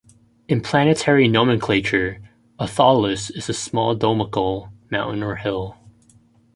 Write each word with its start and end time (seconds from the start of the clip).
In 0.47 0.61
planetary 0.61 1.27
nomenclature, 1.27 2.23
a 2.57 2.63
"tholus" 2.65 3.29
is 3.29 3.49
a 3.49 3.53
"small 3.53 3.93
domical 3.95 4.71
mountain 4.89 5.21
or 5.21 5.35
hill". 5.35 5.77